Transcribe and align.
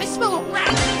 I 0.00 0.04
smell 0.04 0.34
a 0.36 0.42
rat! 0.52 0.93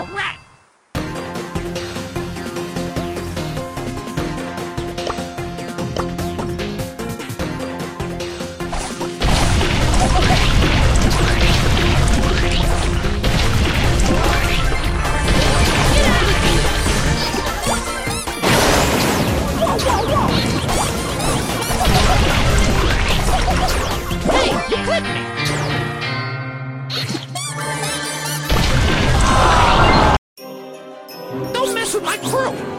All 0.00 0.06
right. 0.06 0.29
Crew. 32.22 32.69